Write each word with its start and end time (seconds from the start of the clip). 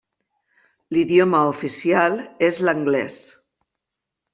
L'idioma 0.97 1.43
oficial 1.51 2.19
és 2.51 2.61
l'anglès. 2.67 3.23